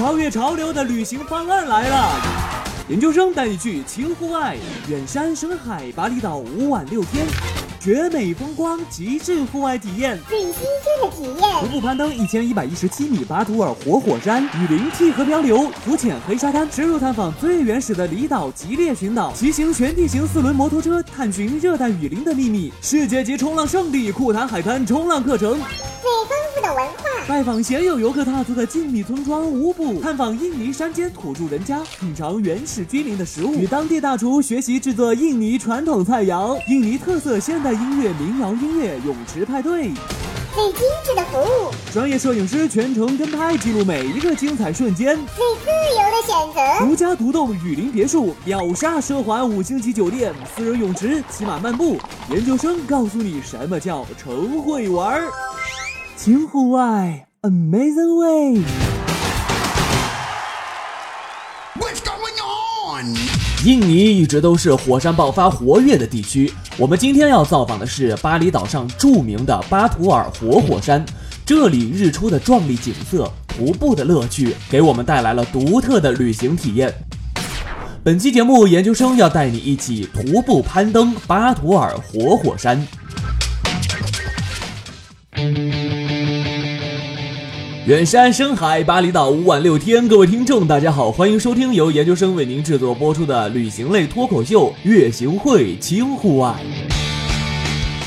[0.00, 2.14] 超越潮流的旅行方案来了！
[2.88, 4.56] 研究生带你去轻户外，
[4.88, 7.26] 远山深海，巴厘岛五晚六天。
[7.78, 10.62] 绝美风光，极致户外体验，最新鲜
[11.02, 11.60] 的体验。
[11.60, 22.72] 徒步攀登一千一百一十七米巴图尔活火山，雨林替河漂流，浮潜黑沙滩，深入探访最原始的离岛吉列群岛，骑行全地形四轮摩托车，探寻热带雨林的秘密。
[22.80, 26.99] 世界级冲浪圣地库谈海滩冲浪课程，最丰富的文化。
[27.26, 37.70] 拜访鲜有游客踏足的静谧村庄乌布，探访印尼山间土著人家，品尝原始居民的食物，与当地大厨学习制作印尼传统菜肴，印尼特色现代。
[37.80, 39.84] 音乐、民谣音乐、泳池派对，
[40.54, 51.96] 最精致的服务，专业摄影师全程跟拍，记录每一个精彩瞬间，最自由的选择，独家独栋雨林别墅，秒杀奢华五星级酒店，私人泳池，骑马漫步。
[52.28, 55.22] 研究生告诉你什么叫成会玩，
[56.22, 58.62] 轻户外，Amazing Way。
[61.78, 63.16] What's going on？
[63.64, 66.52] 印尼一直都是火山爆发活跃的地区。
[66.76, 71.02] 我们今天要造访的是巴厘岛上著名的巴图尔活火山。
[71.46, 76.92] 这里日出的壮丽景色，徒步的乐趣，给我们带来了独特的旅行体验。
[78.04, 82.86] 本期节目，研究生要带你一起徒步攀登巴图尔活火山。
[87.86, 90.06] 远山深海，巴厘岛五晚六天。
[90.06, 96.54] 各位听众，大家好，欢迎收听由研究生为您制作播出的旅行类脱口秀《月行会轻户外》。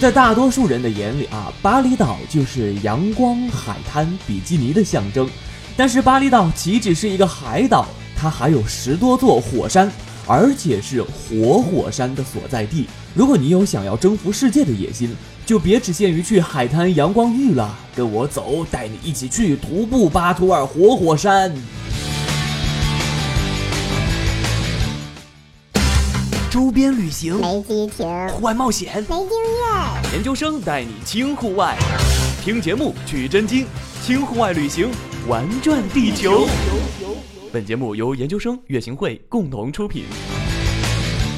[0.00, 5.28] 在大多数人的眼里啊，巴厘岛就是阳光、海滩、比基尼的象征。
[5.76, 7.86] 但是巴厘岛岂止是一个海岛，
[8.16, 9.90] 它还有十多座火山，
[10.26, 12.86] 而且是活火山的所在地。
[13.14, 21.54] 如果你有想要征服世界的野心，就别只限于去海滩阳光浴了，跟我走，带你一起去徒步巴图尔活火山。
[26.50, 31.76] 周边旅行没激情，户外冒险没经验，研究生带你轻户外，
[32.42, 33.66] 听节目取真经，
[34.02, 34.90] 轻户外旅行
[35.28, 36.48] 玩转地球。
[37.56, 40.04] 本节目由研究生月行会共同出品。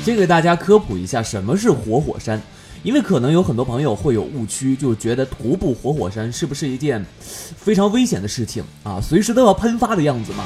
[0.02, 2.42] 先给大家科普一下什么是活火山。
[2.82, 9.00] 因为可能有很多朋友会有误区，就觉得徒步活火山是不是一件非常危险的事情啊？
[9.00, 10.42] 随时都要喷发的样子嘛。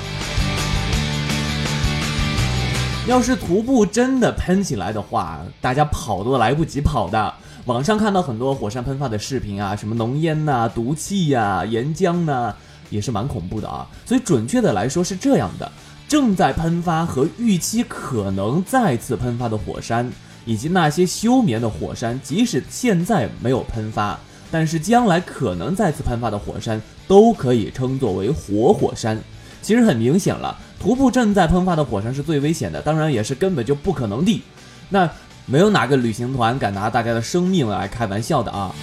[3.08, 7.32] 要是徒步真的喷起来的话，大家跑都来不及跑的。
[7.64, 12.54] 网上看到很多火山喷发的视频啊，什么浓烟呐、毒气呀、岩浆呐，
[12.92, 13.84] 也是蛮恐怖的啊。
[14.06, 15.72] 所以准确的来说是这样的：
[16.06, 20.08] 正在喷发和预期可能再次喷发的火山。
[20.44, 24.18] 以及那些休眠的火山，即使现在没有喷发，
[24.50, 29.16] 但是将来可能再次喷发的火山，都可以称作为活火山。
[29.62, 34.42] 其实很明显了，徒步正在喷发的火山是最危险的，当然也是根本就不可能的。
[34.88, 35.08] 那
[35.46, 38.74] 没有哪个旅行团敢拿大家的生命来开玩笑的啊！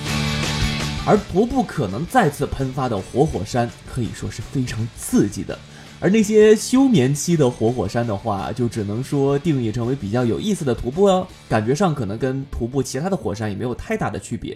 [1.09, 5.57] 而徒步可能再次喷发的活火山，可以说是非常刺激的。
[5.99, 14.55] 而那些休眠期的活火山的话，就只能说定义成为比较有意思的徒步哦，感觉上可能跟徒步其他的火山也没有太大的区别。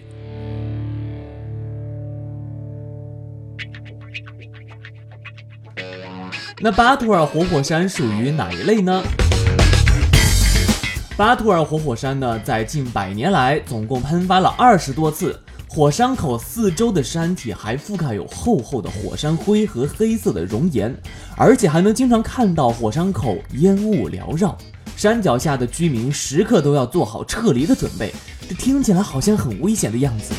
[6.62, 9.02] 那巴图尔活火山属于哪一类呢？
[11.16, 15.40] 巴图尔活火山呢，在近百年来总共喷发了二十多次。
[15.68, 20.96] 火山口四周的山体还覆盖有厚厚的火山灰和黑色的熔岩，
[21.38, 24.58] 而且还能经常看到火山口烟雾缭绕，
[24.96, 28.12] 山脚下的居民时刻都要做好撤离的准备。
[28.50, 30.34] 这听起来好像很危险的样子。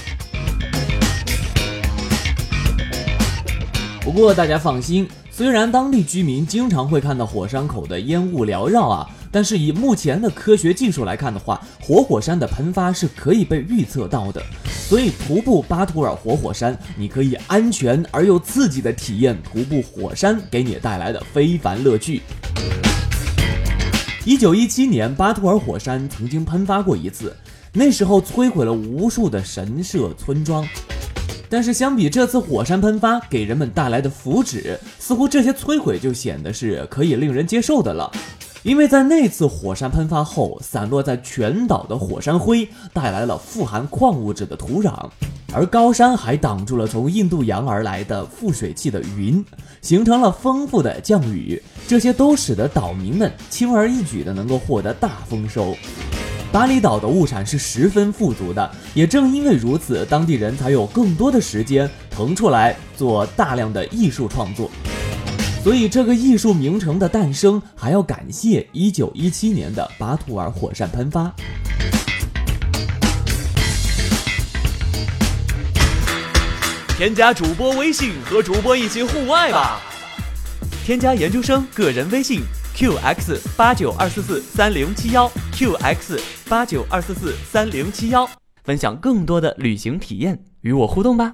[4.01, 14.41] 不过大家放心，虽然当地居民经常会看到火山口的烟雾缭绕啊，但是以目前的科学技术来看的话，活火山的喷发是可以被预测到的。
[14.89, 22.23] 所以，徒步巴图尔活火山，你可以安全而又刺激的体验徒步火山给你带来的非凡乐趣。
[24.25, 27.37] 一九一七年，巴图尔火山曾经喷发过一次，
[27.73, 30.65] 那时候摧毁了无数的神社村庄。
[31.49, 38.09] 但是，相比这次火山喷发给人们带来的福祉，似乎这些摧毁就显得是可以令人接受的了。
[38.65, 44.95] 因为在那次火山喷发后，散落在全岛的火山灰带来了富含矿物质的土壤，
[45.53, 49.45] 而高山还挡住了从印度洋而来的富水汽的云，
[49.83, 55.77] 形成了丰富的降雨，这些都使得岛民们轻而易举的能够获得大丰收。
[56.51, 64.71] 巴厘岛的物产是十分富足的，也正因为如此，当地人才有更多的时间腾出来做大量的艺术创作。
[65.65, 71.35] 所以这个艺术名城的诞生还要感谢1917年的巴图尔火山喷发。
[76.99, 79.81] 添加主播微信和主播一起户外吧！
[80.85, 82.43] 添加研究生个人微信
[82.77, 88.29] qx 八九二四四三零七幺 qx 八九二四四三零七幺，
[88.65, 91.33] 分享更多的旅行体验，与我互动吧！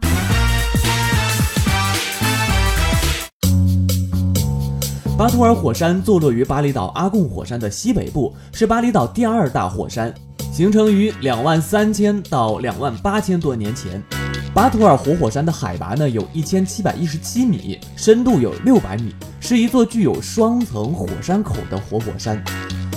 [5.21, 10.15] 巴图尔火山坐落于巴厘岛阿贡火山的西北部，是巴厘岛第二大火山，
[10.51, 14.03] 形成于两万三千到两万八千多年前。
[14.55, 22.43] 巴图尔活火山的海拔呢有一千七百一十七米，深度有六百米，是一座具有双层火山口的活火山。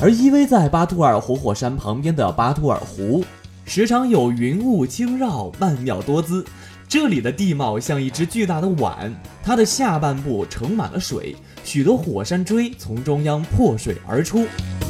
[0.02, 3.22] 而依偎在巴图尔活火山旁边的巴图尔湖，
[3.66, 6.46] 时常有云雾轻绕，曼妙多姿。
[6.88, 14.46] 这里的地貌像一只巨大的碗，它的下半部盛满了水，许多火山锥从中央破水而出。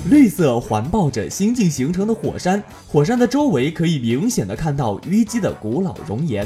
[0.09, 6.45] 绿色环抱着新近形成的火山，火山的周围可以明显的看到淤积的古老熔岩。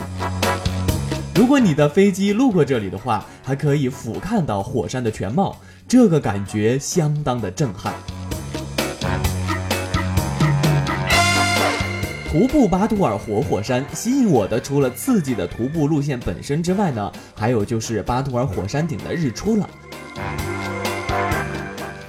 [1.33, 5.55] 如果你的飞机路过这里的话，还可以俯瞰到火山的全貌，
[5.87, 7.93] 这个感觉相当的震撼。
[12.29, 19.67] 徒步巴图尔活火山吸引我的，除了刺激的徒步路线本身之外呢，还有就是巴图尔火山顶的日出了。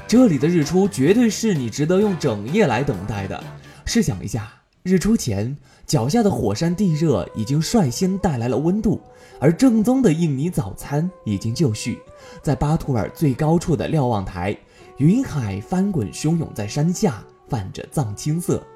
[0.06, 3.38] 这里的日出绝对是你值得用整夜来等待的。
[3.84, 4.50] 试想一下，
[4.82, 5.54] 日出前
[5.86, 9.02] 脚下的火山地热已经率先带来了温度，
[9.38, 11.98] 而正宗的印尼早餐已经就绪。
[12.42, 14.56] 在巴图尔最高处的瞭望台，
[14.96, 18.66] 云海翻滚汹涌在山下，泛着藏青色。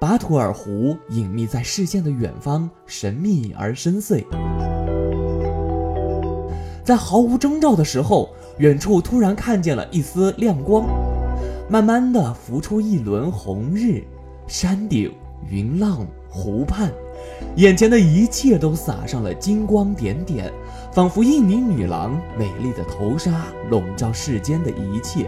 [0.00, 4.24] 巴图尔湖隐秘在视线的远方，神秘而深邃。
[6.84, 8.34] 在毫无征兆的时候。
[8.60, 10.84] 远处突然看见了一丝亮光，
[11.66, 14.04] 慢慢的浮出一轮红日，
[14.46, 15.10] 山顶、
[15.48, 16.92] 云浪、湖畔，
[17.56, 20.52] 眼前的一切都洒上了金光点点，
[20.92, 25.26] 仿佛印尼女郎美丽的头纱笼罩世间的一切。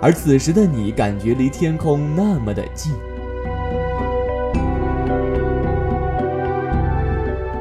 [0.00, 2.94] 而此时的你，感觉离天空那么的近，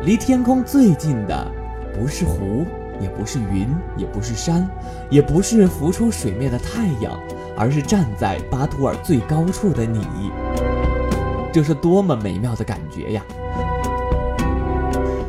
[0.06, 1.52] 离天空最近的
[1.94, 2.66] 不是湖。
[3.00, 3.68] 也不是云，
[3.98, 4.68] 也不是山，
[5.10, 7.18] 也不是浮出水面的太阳，
[7.58, 10.06] 而是站在巴图尔最高处的你。
[11.52, 13.24] 这是多么美妙的感觉呀！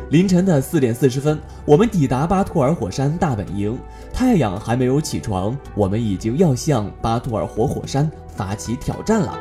[0.09, 3.77] 凌晨的四点四十分，我们抵达巴图尔火山大本营。
[4.13, 9.37] 太阳还没有起床，我们已经要向巴图尔活火山发起挑战了。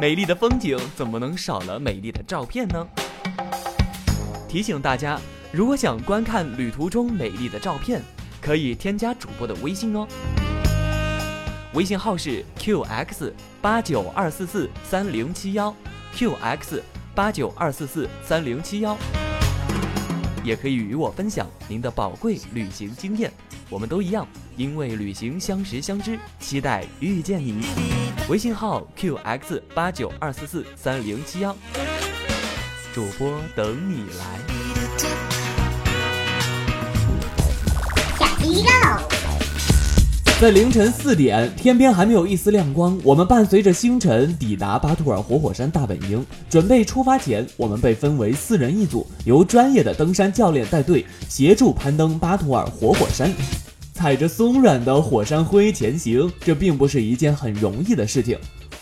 [0.00, 2.88] 美丽的风景怎么能少了美丽的照片呢？
[4.48, 5.20] 提醒大家，
[5.52, 8.00] 如果想观看旅途中美丽的照片，
[8.40, 10.08] 可以添加主播的微信哦。
[11.74, 13.30] 微信号是 qx
[13.60, 15.76] 八九二四四三零七幺
[16.16, 16.80] ，qx
[17.14, 18.96] 八九二四四三零七幺，
[20.42, 23.30] 也可以与我分享您的宝贵旅行经验。
[23.68, 24.26] 我们都一样，
[24.56, 27.99] 因为旅行相识相知，期待遇见你。
[28.30, 31.52] 微信号 qx 八九二四四三零七幺，
[32.94, 34.38] 主播等你来。
[38.16, 38.70] 下机喽！
[40.40, 46.24] 在凌晨四点，天边还没有一丝亮光，我们伴随着星辰抵达巴图尔活火山大本营。
[46.48, 53.28] 准备出发前，我们被分为四人一组，由专业的登山教练带队，协助攀登巴图尔活火山。
[54.00, 58.38] 踩着松软的火山灰前行，这并不是一件很容易的事情。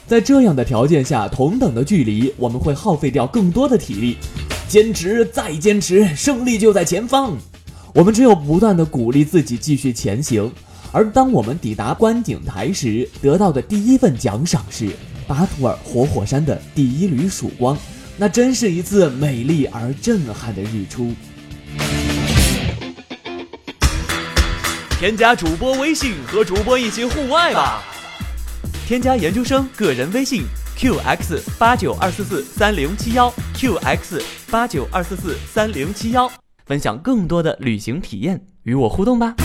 [0.07, 4.17] 在这样的条件下，同等的距离，我们会耗费掉更多的体力。
[4.69, 7.37] 坚持，再坚持，胜利就在前方。
[7.93, 10.49] 我们只有不断的鼓励自己继续前行。
[10.93, 14.89] 而当我们抵达观景台时，得到的第一份奖赏是
[15.27, 17.77] 巴图尔活火山的第一缕曙光。
[18.17, 21.13] 那真是一次美丽而震撼的日出。
[24.99, 27.85] 添加主播微信和主播一起户外吧！
[28.85, 30.43] 添加研究生个人微信
[30.77, 36.29] qx 八九二四四三零七幺 qx 八九二四四三零七幺，
[36.67, 39.37] 分享更多的旅行体验，与我互动吧！